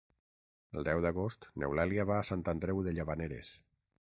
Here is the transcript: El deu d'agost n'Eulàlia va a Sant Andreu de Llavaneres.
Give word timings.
El 0.79 0.87
deu 0.87 1.01
d'agost 1.05 1.45
n'Eulàlia 1.63 2.07
va 2.13 2.17
a 2.23 2.27
Sant 2.31 2.43
Andreu 2.55 2.83
de 2.89 2.97
Llavaneres. 2.97 3.55